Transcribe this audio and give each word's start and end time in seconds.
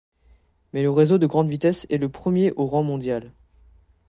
Mais 0.73 0.81
le 0.81 0.89
réseau 0.89 1.19
de 1.19 1.27
grande 1.27 1.47
vitesse 1.51 1.85
est 1.91 1.99
le 1.99 2.09
premier 2.09 2.53
au 2.53 2.65
rang 2.65 2.81
mondial. 2.81 3.31